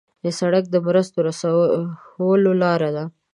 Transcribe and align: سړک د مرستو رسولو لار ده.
سړک 0.39 0.63
د 0.69 0.75
مرستو 0.87 1.17
رسولو 1.27 2.51
لار 2.61 2.81
ده. 2.95 3.03